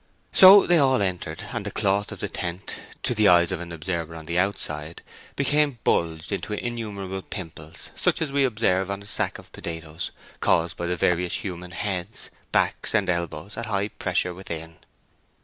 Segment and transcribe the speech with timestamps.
[0.31, 3.71] So they all entered, and the cloth of the tent, to the eyes of an
[3.71, 5.03] observer on the outside,
[5.35, 10.09] became bulged into innumerable pimples such as we observe on a sack of potatoes,
[10.39, 14.77] caused by the various human heads, backs, and elbows at high pressure within.